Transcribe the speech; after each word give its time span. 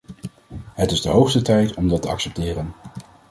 Het 0.73 0.91
is 0.91 1.01
de 1.01 1.09
hoogste 1.09 1.41
tijd 1.41 1.75
om 1.75 1.87
dat 1.87 2.01
te 2.01 2.07
accepteren. 2.09 2.73